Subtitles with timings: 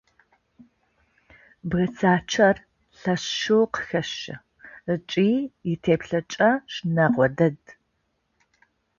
[1.69, 2.57] Бгыцакӏэр
[2.99, 4.35] лъэшэу къыхэщы
[4.93, 5.29] ыкӏи
[5.71, 7.61] итеплъэкӏэ щынагъо дэд.